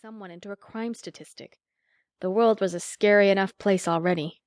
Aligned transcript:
someone 0.00 0.30
into 0.30 0.50
a 0.50 0.56
crime 0.56 0.94
statistic. 0.94 1.58
The 2.20 2.30
world 2.30 2.60
was 2.60 2.72
a 2.72 2.80
scary 2.80 3.30
enough 3.30 3.56
place 3.58 3.86
already. 3.86 4.40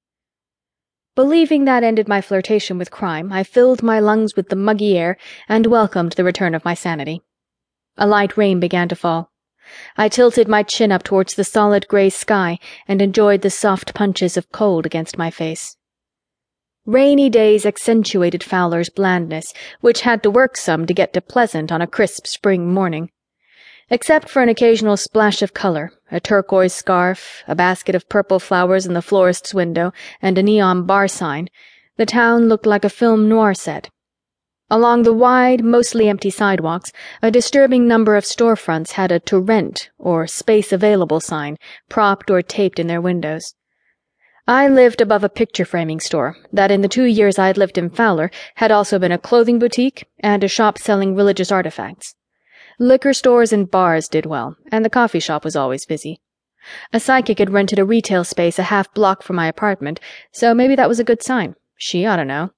Believing 1.14 1.66
that 1.66 1.84
ended 1.84 2.08
my 2.08 2.20
flirtation 2.20 2.78
with 2.78 2.90
crime, 2.90 3.32
I 3.32 3.44
filled 3.44 3.84
my 3.84 4.00
lungs 4.00 4.36
with 4.36 4.50
the 4.50 4.56
muggy 4.56 4.98
air 4.98 5.18
and 5.48 5.68
welcomed 5.68 6.14
the 6.14 6.24
return 6.24 6.56
of 6.56 6.66
my 6.66 6.74
sanity. 6.74 7.22
A 7.96 8.08
light 8.08 8.38
rain 8.38 8.60
began 8.60 8.90
to 8.90 8.96
fall. 8.96 9.32
I 9.96 10.10
tilted 10.10 10.48
my 10.48 10.64
chin 10.64 10.92
up 10.92 11.04
towards 11.04 11.36
the 11.36 11.44
solid 11.44 11.88
gray 11.88 12.10
sky 12.10 12.58
and 12.88 13.02
enjoyed 13.02 13.42
the 13.42 13.50
soft 13.50 13.94
punches 13.94 14.38
of 14.38 14.52
cold 14.52 14.86
against 14.86 15.18
my 15.18 15.30
face. 15.30 15.78
Rainy 16.86 17.30
days 17.30 17.66
accentuated 17.66 18.44
Fowler's 18.44 18.90
blandness, 18.90 19.54
which 19.82 20.02
had 20.02 20.24
to 20.24 20.32
work 20.32 20.58
some 20.58 20.86
to 20.86 20.94
get 20.94 21.14
to 21.14 21.22
pleasant 21.22 21.72
on 21.72 21.82
a 21.82 21.88
crisp 21.88 22.26
spring 22.28 22.74
morning. 22.74 23.12
Except 23.90 24.28
for 24.28 24.42
an 24.42 24.50
occasional 24.50 24.98
splash 24.98 25.44
of 25.44 25.54
color, 25.54 25.92
a 26.12 26.20
turquoise 26.20 26.74
scarf, 26.74 27.44
a 27.48 27.54
basket 27.54 27.94
of 27.94 28.10
purple 28.10 28.40
flowers 28.40 28.88
in 28.88 28.94
the 28.94 29.02
florist's 29.02 29.54
window, 29.54 29.94
and 30.22 30.38
a 30.38 30.44
neon 30.44 30.88
bar 30.88 31.08
sign, 31.08 31.50
the 31.98 32.06
town 32.06 32.50
looked 32.50 32.66
like 32.66 32.84
a 32.84 32.90
film 32.90 33.30
noir 33.30 33.54
set. 33.54 33.90
Along 34.72 35.04
the 35.04 35.14
wide, 35.14 35.64
mostly 35.64 36.10
empty 36.10 36.32
sidewalks, 36.32 36.92
a 37.22 37.30
disturbing 37.30 37.88
number 37.88 38.16
of 38.16 38.24
storefronts 38.24 38.94
had 38.94 39.12
a 39.12 39.20
to 39.20 39.40
rent 39.40 39.92
or 40.00 40.26
space 40.26 40.72
available 40.74 41.20
sign 41.20 41.56
propped 41.88 42.32
or 42.32 42.42
taped 42.42 42.80
in 42.80 42.88
their 42.88 43.02
windows. 43.02 43.54
I 44.48 44.68
lived 44.68 45.00
above 45.00 45.24
a 45.24 45.30
picture 45.30 45.66
framing 45.66 46.00
store 46.00 46.38
that 46.52 46.72
in 46.72 46.82
the 46.82 46.88
two 46.88 47.04
years 47.04 47.38
I'd 47.38 47.58
lived 47.58 47.78
in 47.78 47.92
Fowler 47.92 48.32
had 48.56 48.72
also 48.72 48.98
been 48.98 49.12
a 49.12 49.20
clothing 49.20 49.60
boutique 49.60 50.08
and 50.20 50.44
a 50.44 50.48
shop 50.48 50.80
selling 50.80 51.16
religious 51.16 51.52
artifacts. 51.52 52.16
Liquor 52.80 53.14
stores 53.14 53.54
and 53.54 53.72
bars 53.72 54.10
did 54.10 54.26
well, 54.26 54.58
and 54.72 54.84
the 54.84 54.90
coffee 54.90 55.20
shop 55.20 55.44
was 55.44 55.56
always 55.56 55.86
busy. 55.86 56.20
A 56.92 57.00
psychic 57.00 57.40
had 57.40 57.52
rented 57.52 57.80
a 57.80 57.86
retail 57.86 58.24
space 58.24 58.60
a 58.60 58.64
half 58.64 58.94
block 58.94 59.24
from 59.24 59.36
my 59.36 59.48
apartment, 59.48 60.00
so 60.32 60.54
maybe 60.54 60.76
that 60.76 60.90
was 60.90 61.00
a 61.00 61.04
good 61.04 61.22
sign. 61.22 61.56
She 61.78 62.06
ought 62.06 62.18
to 62.18 62.26
know. 62.26 62.52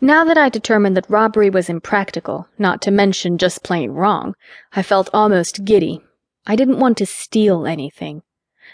Now 0.00 0.24
that 0.24 0.38
I 0.38 0.48
determined 0.48 0.96
that 0.96 1.10
robbery 1.10 1.50
was 1.50 1.68
impractical, 1.68 2.48
not 2.58 2.80
to 2.82 2.90
mention 2.90 3.38
just 3.38 3.62
plain 3.62 3.90
wrong, 3.90 4.34
I 4.72 4.82
felt 4.82 5.10
almost 5.12 5.64
giddy. 5.64 6.02
I 6.46 6.56
didn't 6.56 6.78
want 6.78 6.98
to 6.98 7.06
steal 7.06 7.66
anything. 7.66 8.22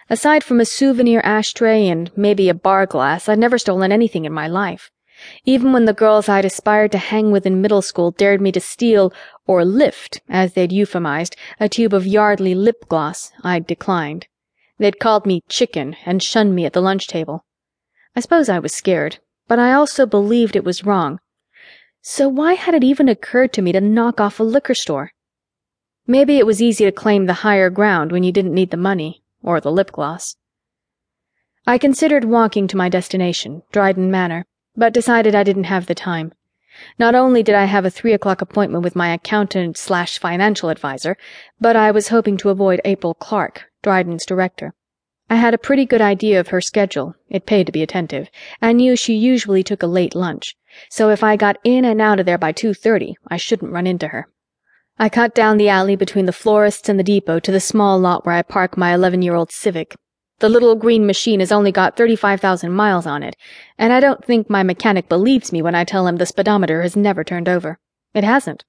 Aside 0.08 0.44
from 0.44 0.61
a 0.61 0.64
souvenir 0.64 1.20
ashtray 1.24 1.88
and 1.88 2.11
maybe 2.16 2.48
a 2.48 2.55
bar 2.55 2.86
glass, 2.86 3.28
I'd 3.28 3.38
never 3.38 3.58
stolen 3.58 3.92
anything 3.92 4.24
in 4.24 4.33
my 4.33 4.48
life. 4.48 4.91
Even 5.44 5.72
when 5.72 5.84
the 5.84 5.92
girls 5.92 6.28
I'd 6.28 6.44
aspired 6.44 6.92
to 6.92 6.98
hang 6.98 7.30
with 7.30 7.46
in 7.46 7.60
middle 7.60 7.82
school 7.82 8.10
dared 8.10 8.40
me 8.40 8.52
to 8.52 8.60
steal, 8.60 9.12
or 9.46 9.64
lift, 9.64 10.20
as 10.28 10.54
they'd 10.54 10.70
euphemized, 10.70 11.34
a 11.58 11.68
tube 11.68 11.92
of 11.92 12.06
Yardley 12.06 12.54
lip 12.54 12.88
gloss, 12.88 13.32
I'd 13.42 13.66
declined. 13.66 14.27
They'd 14.78 14.98
called 14.98 15.27
me 15.27 15.42
chicken 15.48 15.96
and 16.06 16.22
shunned 16.22 16.54
me 16.54 16.64
at 16.64 16.72
the 16.72 16.80
lunch 16.80 17.06
table. 17.06 17.44
I 18.16 18.20
suppose 18.20 18.48
I 18.48 18.58
was 18.58 18.74
scared, 18.74 19.18
but 19.46 19.58
I 19.58 19.72
also 19.72 20.06
believed 20.06 20.56
it 20.56 20.64
was 20.64 20.84
wrong. 20.84 21.20
So 22.02 22.28
why 22.28 22.55
had 22.55 22.74
it 22.74 22.82
even 22.82 23.08
occurred 23.08 23.52
to 23.52 23.62
me 23.62 23.72
to 23.72 23.80
knock 23.80 24.20
off 24.20 24.40
a 24.40 24.42
liquor 24.42 24.74
store? 24.74 25.12
Maybe 26.06 26.38
it 26.38 26.46
was 26.46 26.62
easy 26.62 26.84
to 26.86 26.92
claim 26.92 27.27
the 27.27 27.44
higher 27.44 27.68
ground 27.70 28.10
when 28.10 28.22
you 28.22 28.32
didn't 28.32 28.55
need 28.55 28.70
the 28.70 28.77
money 28.77 29.22
or 29.42 29.60
the 29.60 29.70
lip 29.70 29.92
gloss. 29.92 30.36
I 31.66 31.77
considered 31.78 32.24
walking 32.24 32.66
to 32.68 32.77
my 32.77 32.88
destination, 32.88 33.62
Dryden 33.70 34.10
Manor, 34.10 34.46
but 34.81 34.95
decided 34.95 35.34
I 35.34 35.42
didn't 35.42 35.64
have 35.64 35.84
the 35.84 35.95
time. 35.95 36.33
Not 36.98 37.14
only 37.14 37.42
did 37.42 37.55
I 37.55 37.67
have 37.67 37.84
a 37.84 37.91
three 37.91 38.14
o'clock 38.14 38.41
appointment 38.41 38.83
with 38.83 38.97
my 38.97 39.12
accountant 39.12 39.77
slash 39.77 40.19
financial 40.19 40.70
advisor, 40.70 41.19
but 41.61 41.77
I 41.77 41.91
was 41.91 42.09
hoping 42.09 42.39
to 42.39 42.48
avoid 42.48 42.81
April 42.86 43.12
Clark, 43.12 43.67
Dryden's 43.83 44.25
director. 44.25 44.73
I 45.28 45.36
had 45.36 45.53
a 45.53 45.58
pretty 45.58 45.84
good 45.84 46.01
idea 46.01 46.41
of 46.41 46.48
her 46.48 46.62
schedule, 46.62 47.14
it 47.28 47.45
paid 47.45 47.67
to 47.67 47.73
be 47.73 47.83
attentive, 47.83 48.31
and 48.62 48.78
knew 48.78 48.97
she 48.97 49.14
usually 49.14 49.62
took 49.62 49.83
a 49.83 49.86
late 49.86 50.14
lunch, 50.14 50.57
so 50.89 51.11
if 51.11 51.23
I 51.23 51.36
got 51.36 51.58
in 51.63 51.85
and 51.85 52.01
out 52.01 52.19
of 52.19 52.24
there 52.24 52.39
by 52.39 52.52
2:30, 52.52 53.17
I 53.29 53.36
shouldn't 53.36 53.73
run 53.73 53.86
into 53.86 54.08
her. 54.08 54.29
I 54.98 55.11
cut 55.11 55.35
down 55.35 55.58
the 55.58 55.69
alley 55.69 55.95
between 55.95 56.24
the 56.24 56.33
florist's 56.33 56.89
and 56.89 56.98
the 56.98 57.11
depot 57.13 57.39
to 57.40 57.52
the 57.52 57.61
small 57.61 57.98
lot 57.98 58.24
where 58.24 58.35
I 58.35 58.40
park 58.40 58.79
my 58.79 58.95
11 58.95 59.20
year 59.20 59.35
old 59.35 59.52
Civic. 59.52 59.95
The 60.40 60.48
little 60.48 60.74
green 60.74 61.06
machine 61.06 61.40
has 61.40 61.52
only 61.52 61.70
got 61.70 61.98
35,000 61.98 62.73
miles 62.73 63.06
on 63.06 63.23
it, 63.23 63.36
and 63.77 63.92
I 63.92 64.01
don't 64.01 64.24
think 64.24 64.48
my 64.48 64.62
mechanic 64.62 65.06
believes 65.06 65.52
me 65.52 65.61
when 65.61 65.74
I 65.74 65.84
tell 65.84 66.06
him 66.06 66.17
the 66.17 66.24
speedometer 66.24 66.80
has 66.80 66.96
never 66.96 67.23
turned 67.23 67.46
over. 67.46 67.78
It 68.14 68.24
hasn't. 68.24 68.64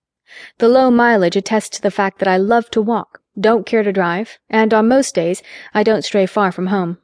The 0.57 0.67
low 0.67 0.91
mileage 0.91 1.37
attests 1.37 1.77
to 1.77 1.81
the 1.81 1.89
fact 1.89 2.19
that 2.19 2.27
I 2.27 2.35
love 2.35 2.69
to 2.71 2.81
walk, 2.81 3.21
don't 3.39 3.65
care 3.65 3.83
to 3.83 3.93
drive, 3.93 4.37
and 4.49 4.73
on 4.73 4.89
most 4.89 5.15
days 5.15 5.41
I 5.73 5.81
don't 5.83 6.03
stray 6.03 6.25
far 6.25 6.51
from 6.51 6.67
home. 6.67 6.97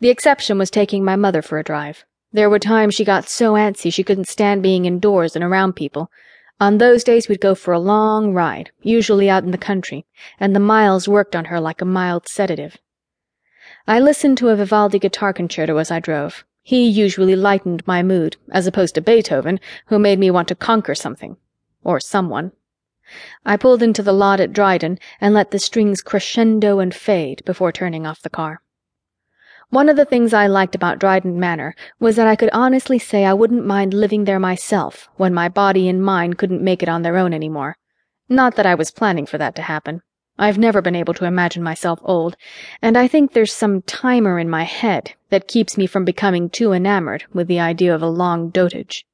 The 0.00 0.10
exception 0.10 0.58
was 0.58 0.70
taking 0.70 1.02
my 1.02 1.16
mother 1.16 1.40
for 1.40 1.58
a 1.58 1.64
drive. 1.64 2.04
There 2.30 2.50
were 2.50 2.58
times 2.58 2.94
she 2.94 3.06
got 3.06 3.26
so 3.26 3.54
antsy 3.54 3.90
she 3.90 4.04
couldn't 4.04 4.28
stand 4.28 4.62
being 4.62 4.84
indoors 4.84 5.34
and 5.34 5.42
around 5.42 5.76
people. 5.76 6.10
On 6.60 6.76
those 6.76 7.04
days, 7.04 7.26
we'd 7.26 7.40
go 7.40 7.54
for 7.54 7.72
a 7.72 7.78
long 7.78 8.34
ride, 8.34 8.70
usually 8.82 9.30
out 9.30 9.44
in 9.44 9.50
the 9.50 9.56
country, 9.56 10.04
and 10.38 10.54
the 10.54 10.60
miles 10.60 11.08
worked 11.08 11.34
on 11.34 11.46
her 11.46 11.58
like 11.58 11.80
a 11.80 11.86
mild 11.86 12.28
sedative. 12.28 12.76
I 13.86 14.00
listened 14.00 14.38
to 14.38 14.48
a 14.48 14.56
Vivaldi 14.56 14.98
guitar 14.98 15.34
concerto 15.34 15.76
as 15.76 15.90
I 15.90 16.00
drove. 16.00 16.44
He 16.62 16.88
usually 16.88 17.36
lightened 17.36 17.86
my 17.86 18.02
mood, 18.02 18.38
as 18.50 18.66
opposed 18.66 18.94
to 18.94 19.02
Beethoven, 19.02 19.60
who 19.88 19.98
made 19.98 20.18
me 20.18 20.30
want 20.30 20.48
to 20.48 20.54
conquer 20.54 20.94
something. 20.94 21.36
Or 21.82 22.00
someone. 22.00 22.52
I 23.44 23.58
pulled 23.58 23.82
into 23.82 24.02
the 24.02 24.14
lot 24.14 24.40
at 24.40 24.54
Dryden 24.54 24.98
and 25.20 25.34
let 25.34 25.50
the 25.50 25.58
strings 25.58 26.00
crescendo 26.00 26.78
and 26.78 26.94
fade 26.94 27.42
before 27.44 27.72
turning 27.72 28.06
off 28.06 28.22
the 28.22 28.30
car. 28.30 28.62
One 29.68 29.90
of 29.90 29.96
the 29.96 30.06
things 30.06 30.32
I 30.32 30.46
liked 30.46 30.74
about 30.74 30.98
Dryden 30.98 31.38
Manor 31.38 31.74
was 32.00 32.16
that 32.16 32.26
I 32.26 32.36
could 32.36 32.50
honestly 32.54 32.98
say 32.98 33.26
I 33.26 33.34
wouldn't 33.34 33.66
mind 33.66 33.92
living 33.92 34.24
there 34.24 34.38
myself 34.38 35.10
when 35.16 35.34
my 35.34 35.50
body 35.50 35.90
and 35.90 36.02
mind 36.02 36.38
couldn't 36.38 36.64
make 36.64 36.82
it 36.82 36.88
on 36.88 37.02
their 37.02 37.18
own 37.18 37.34
any 37.34 37.50
more. 37.50 37.76
Not 38.30 38.56
that 38.56 38.64
I 38.64 38.74
was 38.74 38.90
planning 38.90 39.26
for 39.26 39.36
that 39.36 39.54
to 39.56 39.62
happen. 39.62 40.00
I've 40.38 40.58
never 40.58 40.82
been 40.82 40.96
able 40.96 41.14
to 41.14 41.24
imagine 41.24 41.62
myself 41.62 42.00
old, 42.02 42.36
and 42.82 42.96
I 42.96 43.08
think 43.08 43.32
there's 43.32 43.52
some 43.52 43.82
timer 43.82 44.38
in 44.38 44.50
my 44.50 44.64
head 44.64 45.14
that 45.30 45.48
keeps 45.48 45.76
me 45.76 45.86
from 45.86 46.04
becoming 46.04 46.50
too 46.50 46.72
enamored 46.72 47.24
with 47.32 47.46
the 47.46 47.60
idea 47.60 47.94
of 47.94 48.02
a 48.02 48.08
long 48.08 48.50
dotage. 48.50 49.06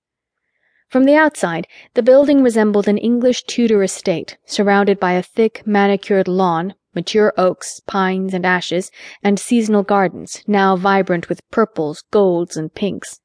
From 0.89 1.05
the 1.05 1.15
outside, 1.17 1.67
the 1.95 2.03
building 2.03 2.43
resembled 2.43 2.89
an 2.89 2.99
English 2.99 3.45
Tudor 3.45 3.83
estate, 3.83 4.39
surrounded 4.45 4.99
by 4.99 5.13
a 5.13 5.23
thick, 5.23 5.63
manicured 5.67 6.27
lawn 6.27 6.75
mature 6.95 7.33
oaks, 7.37 7.81
pines 7.87 8.35
and 8.35 8.45
ashes, 8.45 8.91
and 9.23 9.39
seasonal 9.39 9.83
gardens, 9.83 10.43
now 10.47 10.77
vibrant 10.77 11.29
with 11.29 11.49
purples, 11.51 12.03
golds 12.11 12.57
and 12.57 12.75
pinks. 12.75 13.21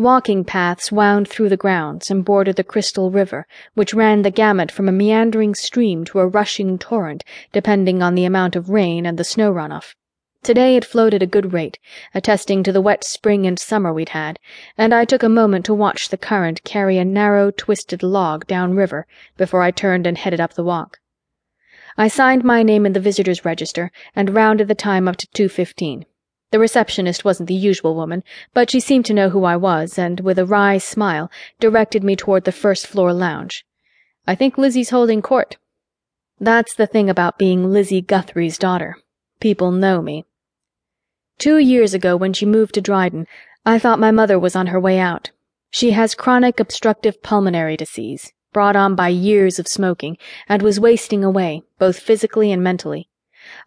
Walking 0.00 0.44
paths 0.44 0.90
wound 0.90 1.28
through 1.28 1.50
the 1.50 1.58
grounds 1.58 2.10
and 2.10 2.24
bordered 2.24 2.56
the 2.56 2.64
crystal 2.64 3.10
river, 3.10 3.46
which 3.74 3.92
ran 3.92 4.22
the 4.22 4.30
gamut 4.30 4.72
from 4.72 4.88
a 4.88 4.92
meandering 4.92 5.54
stream 5.54 6.06
to 6.06 6.20
a 6.20 6.26
rushing 6.26 6.78
torrent, 6.78 7.22
depending 7.52 8.02
on 8.02 8.14
the 8.14 8.24
amount 8.24 8.56
of 8.56 8.70
rain 8.70 9.04
and 9.04 9.18
the 9.18 9.24
snow 9.24 9.52
runoff. 9.52 9.94
Today 10.42 10.74
it 10.76 10.86
flowed 10.86 11.12
at 11.12 11.22
a 11.22 11.26
good 11.26 11.52
rate, 11.52 11.78
attesting 12.14 12.62
to 12.62 12.72
the 12.72 12.80
wet 12.80 13.04
spring 13.04 13.46
and 13.46 13.58
summer 13.58 13.92
we'd 13.92 14.08
had, 14.08 14.38
and 14.78 14.94
I 14.94 15.04
took 15.04 15.22
a 15.22 15.28
moment 15.28 15.66
to 15.66 15.74
watch 15.74 16.08
the 16.08 16.16
current 16.16 16.64
carry 16.64 16.96
a 16.96 17.04
narrow, 17.04 17.50
twisted 17.50 18.02
log 18.02 18.46
down 18.46 18.74
river 18.74 19.06
before 19.36 19.60
I 19.60 19.70
turned 19.70 20.06
and 20.06 20.16
headed 20.16 20.40
up 20.40 20.54
the 20.54 20.64
walk. 20.64 20.98
I 21.98 22.08
signed 22.08 22.42
my 22.42 22.62
name 22.62 22.86
in 22.86 22.94
the 22.94 23.00
visitors' 23.00 23.44
register 23.44 23.92
and 24.16 24.34
rounded 24.34 24.68
the 24.68 24.74
time 24.74 25.08
up 25.08 25.18
to 25.18 25.26
2:15. 25.26 26.06
The 26.50 26.58
receptionist 26.58 27.24
wasn't 27.24 27.48
the 27.48 27.54
usual 27.54 27.94
woman, 27.94 28.22
but 28.54 28.70
she 28.70 28.80
seemed 28.80 29.06
to 29.06 29.14
know 29.14 29.30
who 29.30 29.44
I 29.44 29.56
was 29.56 29.98
and, 29.98 30.20
with 30.20 30.38
a 30.38 30.44
wry 30.44 30.78
smile, 30.78 31.30
directed 31.58 32.02
me 32.02 32.16
toward 32.16 32.44
the 32.44 32.52
first 32.52 32.86
floor 32.86 33.12
lounge. 33.12 33.64
I 34.26 34.34
think 34.34 34.58
Lizzie's 34.58 34.90
holding 34.90 35.22
court. 35.22 35.56
That's 36.38 36.74
the 36.74 36.86
thing 36.86 37.08
about 37.08 37.38
being 37.38 37.70
Lizzie 37.70 38.00
Guthrie's 38.00 38.58
daughter. 38.58 38.96
People 39.40 39.70
know 39.70 40.02
me. 40.02 40.24
Two 41.38 41.58
years 41.58 41.94
ago, 41.94 42.16
when 42.16 42.32
she 42.32 42.46
moved 42.46 42.74
to 42.74 42.80
Dryden, 42.80 43.26
I 43.64 43.78
thought 43.78 43.98
my 43.98 44.10
mother 44.10 44.38
was 44.38 44.56
on 44.56 44.68
her 44.68 44.80
way 44.80 44.98
out. 44.98 45.30
She 45.70 45.92
has 45.92 46.14
chronic 46.14 46.58
obstructive 46.58 47.22
pulmonary 47.22 47.76
disease 47.76 48.32
brought 48.52 48.74
on 48.74 48.96
by 48.96 49.08
years 49.08 49.58
of 49.58 49.68
smoking, 49.68 50.16
and 50.48 50.60
was 50.62 50.80
wasting 50.80 51.22
away, 51.22 51.62
both 51.78 52.00
physically 52.00 52.50
and 52.50 52.62
mentally. 52.62 53.08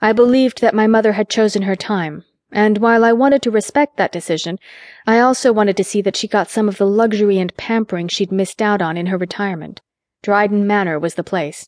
I 0.01 0.11
believed 0.11 0.61
that 0.61 0.75
my 0.75 0.87
mother 0.87 1.13
had 1.13 1.29
chosen 1.29 1.61
her 1.63 1.75
time, 1.75 2.25
and 2.53 2.77
while 2.77 3.03
I 3.03 3.11
wanted 3.11 3.41
to 3.41 3.51
respect 3.51 3.97
that 3.97 4.11
decision, 4.11 4.59
I 5.05 5.19
also 5.19 5.51
wanted 5.51 5.75
to 5.77 5.83
see 5.83 6.01
that 6.03 6.15
she 6.15 6.27
got 6.27 6.49
some 6.49 6.69
of 6.69 6.77
the 6.77 6.87
luxury 6.87 7.39
and 7.39 7.55
pampering 7.57 8.07
she'd 8.07 8.31
missed 8.31 8.61
out 8.61 8.81
on 8.81 8.95
in 8.95 9.07
her 9.07 9.17
retirement. 9.17 9.81
Dryden 10.21 10.65
Manor 10.65 10.99
was 10.99 11.15
the 11.15 11.23
place. 11.23 11.67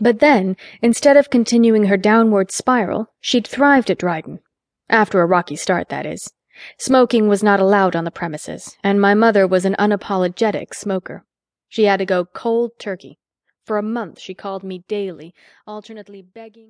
But 0.00 0.20
then, 0.20 0.56
instead 0.80 1.16
of 1.16 1.28
continuing 1.28 1.84
her 1.84 1.96
downward 1.96 2.50
spiral, 2.50 3.12
she'd 3.20 3.46
thrived 3.46 3.90
at 3.90 3.98
Dryden. 3.98 4.38
After 4.88 5.20
a 5.20 5.26
rocky 5.26 5.56
start, 5.56 5.88
that 5.88 6.06
is. 6.06 6.32
Smoking 6.78 7.28
was 7.28 7.42
not 7.42 7.60
allowed 7.60 7.94
on 7.94 8.04
the 8.04 8.10
premises, 8.10 8.78
and 8.82 8.98
my 9.00 9.12
mother 9.12 9.46
was 9.46 9.66
an 9.66 9.76
unapologetic 9.78 10.74
smoker. 10.74 11.24
She 11.68 11.84
had 11.84 11.98
to 11.98 12.06
go 12.06 12.24
cold 12.24 12.78
turkey. 12.78 13.18
For 13.64 13.76
a 13.76 13.82
month 13.82 14.20
she 14.20 14.32
called 14.32 14.62
me 14.62 14.84
daily, 14.88 15.34
alternately 15.66 16.22
begging 16.22 16.64